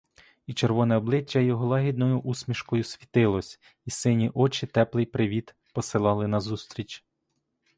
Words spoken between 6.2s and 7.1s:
назустріч.